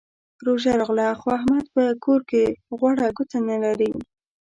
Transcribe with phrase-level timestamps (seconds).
[0.45, 2.43] روژه راغله؛ خو احمد په کور کې
[2.77, 3.91] غوړه ګوته نه لري.